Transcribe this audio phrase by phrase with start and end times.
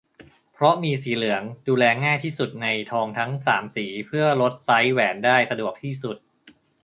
[0.53, 6.17] เพราะมีสีเหลือง ดูแลง่ายที่สุดในทองทั้ง สาม สี เพิ่มลดไซซ์แหวนได้สะดวกที่สุด